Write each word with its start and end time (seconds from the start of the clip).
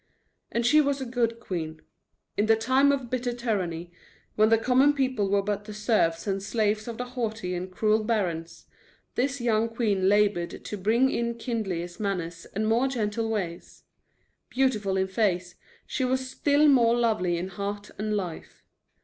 And 0.51 0.65
she 0.65 0.81
was 0.81 0.99
a 0.99 1.05
good 1.05 1.39
queen. 1.39 1.79
In 2.35 2.49
a 2.49 2.55
time 2.55 2.91
of 2.91 3.11
bitter 3.11 3.33
tyranny, 3.33 3.91
when 4.35 4.49
the 4.49 4.57
common 4.57 4.93
people 4.93 5.29
were 5.29 5.43
but 5.43 5.65
the 5.65 5.75
serfs 5.75 6.25
and 6.25 6.41
slaves 6.41 6.87
of 6.87 6.97
the 6.97 7.05
haughty 7.09 7.53
and 7.53 7.69
cruel 7.71 8.03
barons, 8.03 8.65
this 9.13 9.39
young 9.39 9.69
queen 9.69 10.09
labored 10.09 10.65
to 10.65 10.75
bring 10.75 11.11
in 11.11 11.35
kindlier 11.35 11.87
manners 11.99 12.45
and 12.53 12.65
more 12.67 12.87
gentle 12.87 13.29
ways. 13.29 13.83
Beautiful 14.49 14.97
in 14.97 15.05
face, 15.07 15.53
she 15.85 16.03
was 16.03 16.27
still 16.31 16.67
more 16.67 16.95
lovely 16.97 17.37
in 17.37 17.49
heart 17.49 17.91
and 17.99 18.17
life. 18.17 18.63